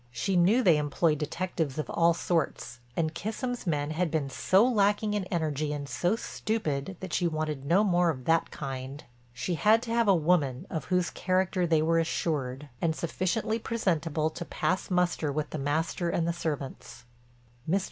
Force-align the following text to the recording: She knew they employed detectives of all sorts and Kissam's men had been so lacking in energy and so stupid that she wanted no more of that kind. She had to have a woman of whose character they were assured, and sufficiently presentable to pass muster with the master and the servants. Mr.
She 0.09 0.35
knew 0.35 0.63
they 0.63 0.77
employed 0.79 1.19
detectives 1.19 1.77
of 1.77 1.87
all 1.87 2.15
sorts 2.15 2.79
and 2.97 3.13
Kissam's 3.13 3.67
men 3.67 3.91
had 3.91 4.09
been 4.09 4.31
so 4.31 4.67
lacking 4.67 5.13
in 5.13 5.25
energy 5.25 5.71
and 5.73 5.87
so 5.87 6.15
stupid 6.15 6.97
that 7.01 7.13
she 7.13 7.27
wanted 7.27 7.65
no 7.65 7.83
more 7.83 8.09
of 8.09 8.25
that 8.25 8.49
kind. 8.49 9.03
She 9.31 9.53
had 9.53 9.79
to 9.83 9.93
have 9.93 10.07
a 10.07 10.15
woman 10.15 10.65
of 10.71 10.85
whose 10.85 11.11
character 11.11 11.67
they 11.67 11.83
were 11.83 11.99
assured, 11.99 12.67
and 12.81 12.95
sufficiently 12.95 13.59
presentable 13.59 14.31
to 14.31 14.43
pass 14.43 14.89
muster 14.89 15.31
with 15.31 15.51
the 15.51 15.59
master 15.59 16.09
and 16.09 16.27
the 16.27 16.33
servants. 16.33 17.05
Mr. 17.69 17.79